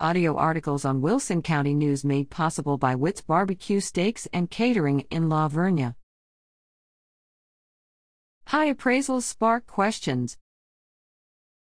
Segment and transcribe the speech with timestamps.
[0.00, 5.28] Audio articles on Wilson County News made possible by Witt's Barbecue Steaks and Catering in
[5.28, 5.94] La Vernia.
[8.48, 10.36] High appraisals spark questions.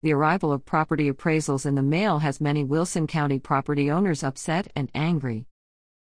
[0.03, 4.73] The arrival of property appraisals in the mail has many Wilson County property owners upset
[4.75, 5.45] and angry.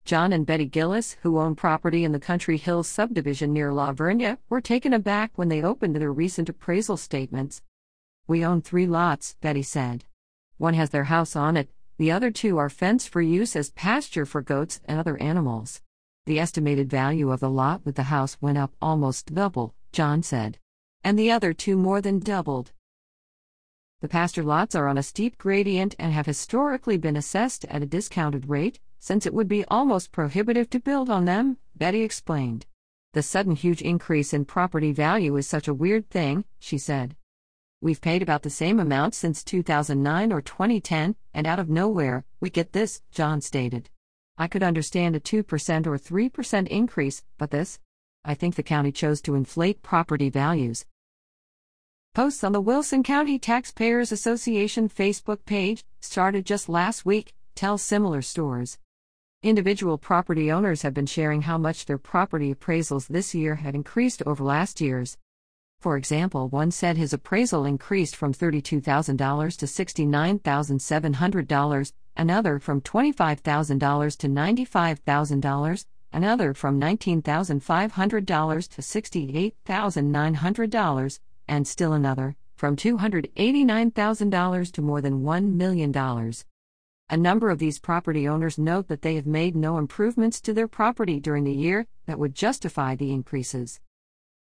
[0.05, 4.39] John and Betty Gillis, who own property in the Country Hills subdivision near La Vernia,
[4.49, 7.63] were taken aback when they opened their recent appraisal statements.
[8.27, 10.07] We own three lots, Betty said.
[10.59, 11.71] One has their house on it,
[12.01, 15.83] the other two are fenced for use as pasture for goats and other animals.
[16.25, 20.57] The estimated value of the lot with the house went up almost double, John said.
[21.05, 22.73] And the other two more than doubled.
[24.01, 27.87] The pasture lots are on a steep gradient and have historically been assessed at a
[27.87, 32.65] discounted rate, since it would be almost prohibitive to build on them, Betty explained.
[33.13, 37.15] The sudden huge increase in property value is such a weird thing, she said.
[37.83, 42.51] We've paid about the same amount since 2009 or 2010, and out of nowhere, we
[42.51, 43.89] get this, John stated.
[44.37, 47.79] I could understand a 2% or 3% increase, but this?
[48.23, 50.85] I think the county chose to inflate property values.
[52.15, 58.21] Posts on the Wilson County Taxpayers Association Facebook page, started just last week, tell similar
[58.21, 58.79] stories.
[59.43, 64.23] Individual property owners have been sharing how much their property appraisals this year have increased
[64.27, 65.17] over last year's.
[65.81, 74.29] For example, one said his appraisal increased from $32,000 to $69,700, another from $25,000 to
[74.29, 85.55] $95,000, another from $19,500 to $68,900, and still another from $289,000 to more than $1
[85.55, 85.97] million.
[87.09, 90.69] A number of these property owners note that they have made no improvements to their
[90.69, 93.81] property during the year that would justify the increases.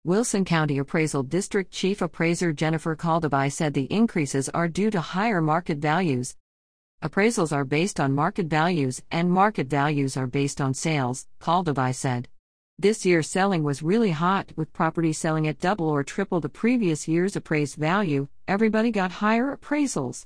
[0.09, 5.39] Wilson County Appraisal District Chief Appraiser Jennifer Caldeby said the increases are due to higher
[5.39, 6.35] market values.
[7.03, 12.27] Appraisals are based on market values, and market values are based on sales, Caldeby said.
[12.79, 17.07] This year's selling was really hot, with properties selling at double or triple the previous
[17.07, 18.29] year's appraised value.
[18.47, 20.25] Everybody got higher appraisals.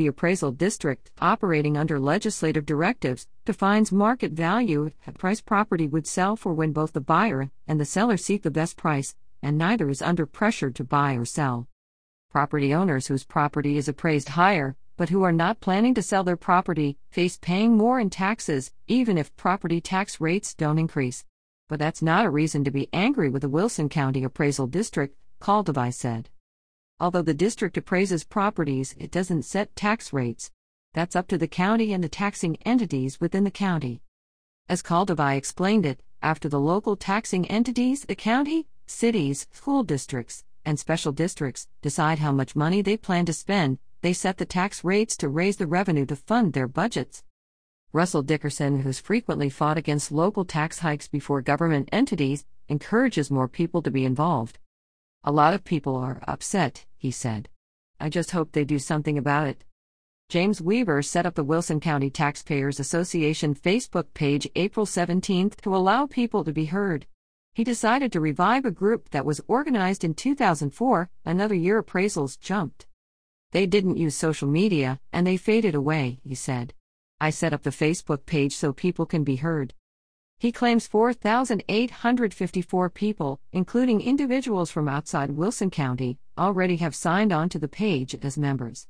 [0.00, 6.36] The appraisal district, operating under legislative directives, defines market value at price property would sell
[6.36, 10.00] for when both the buyer and the seller seek the best price, and neither is
[10.00, 11.68] under pressure to buy or sell.
[12.30, 16.34] Property owners whose property is appraised higher, but who are not planning to sell their
[16.34, 21.26] property, face paying more in taxes, even if property tax rates don't increase.
[21.68, 25.92] But that's not a reason to be angry with the Wilson County Appraisal District, Caldeby
[25.92, 26.30] said.
[27.00, 30.50] Although the district appraises properties, it doesn't set tax rates.
[30.92, 34.02] That's up to the county and the taxing entities within the county.
[34.68, 40.78] As Caldeby explained it, after the local taxing entities, the county, cities, school districts, and
[40.78, 45.16] special districts decide how much money they plan to spend, they set the tax rates
[45.16, 47.24] to raise the revenue to fund their budgets.
[47.94, 53.80] Russell Dickerson, who's frequently fought against local tax hikes before government entities, encourages more people
[53.80, 54.58] to be involved.
[55.24, 57.48] A lot of people are upset, he said.
[57.98, 59.64] I just hope they do something about it.
[60.28, 66.06] James Weaver set up the Wilson County Taxpayers Association Facebook page April 17 to allow
[66.06, 67.06] people to be heard.
[67.54, 72.86] He decided to revive a group that was organized in 2004, another year appraisals jumped.
[73.52, 76.74] They didn't use social media, and they faded away, he said.
[77.18, 79.74] I set up the Facebook page so people can be heard.
[80.40, 87.58] He claims 4,854 people, including individuals from outside Wilson County, already have signed on to
[87.58, 88.88] the page as members.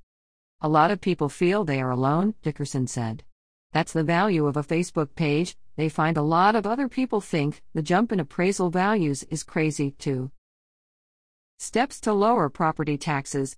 [0.61, 3.25] A lot of people feel they are alone, Dickerson said.
[3.73, 7.65] That's the value of a Facebook page, they find a lot of other people think
[7.75, 10.31] the jump in appraisal values is crazy too.
[11.59, 13.57] Steps to lower property taxes.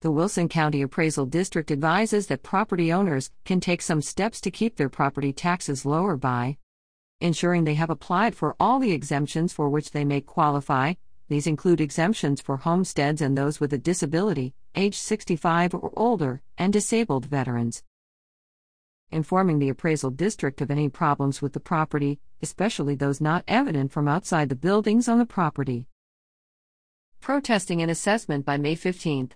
[0.00, 4.76] The Wilson County Appraisal District advises that property owners can take some steps to keep
[4.76, 6.56] their property taxes lower by
[7.20, 10.94] ensuring they have applied for all the exemptions for which they may qualify.
[11.28, 16.72] These include exemptions for homesteads and those with a disability, age 65 or older, and
[16.72, 17.82] disabled veterans.
[19.10, 24.08] Informing the appraisal district of any problems with the property, especially those not evident from
[24.08, 25.86] outside the buildings on the property.
[27.20, 29.32] Protesting an assessment by May 15th.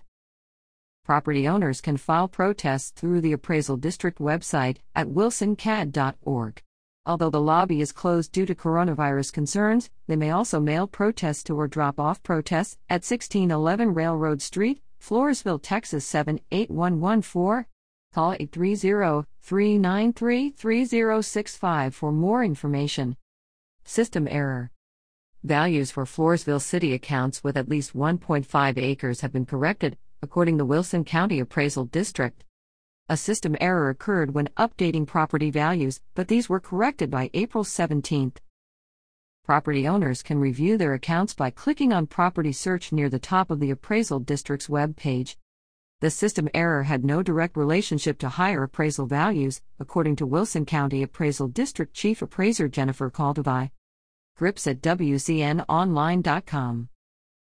[1.03, 6.61] Property owners can file protests through the appraisal district website at wilsoncad.org.
[7.03, 11.55] Although the lobby is closed due to coronavirus concerns, they may also mail protests to
[11.55, 17.65] or drop off protests at 1611 Railroad Street, Floresville, Texas 78114.
[18.13, 23.17] Call 830 393 3065 for more information.
[23.83, 24.69] System error.
[25.43, 30.65] Values for Floresville City accounts with at least 1.5 acres have been corrected, according to
[30.65, 32.43] Wilson County Appraisal District.
[33.11, 38.31] A system error occurred when updating property values, but these were corrected by April 17.
[39.43, 43.59] Property owners can review their accounts by clicking on Property Search near the top of
[43.59, 45.37] the Appraisal District's web page.
[45.99, 51.03] The system error had no direct relationship to higher appraisal values, according to Wilson County
[51.03, 53.71] Appraisal District Chief Appraiser Jennifer Caldevai.
[54.37, 56.87] Grips at WCNOnline.com.